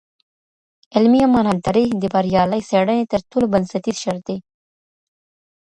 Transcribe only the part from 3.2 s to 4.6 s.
ټولو بنسټیز شرط دی.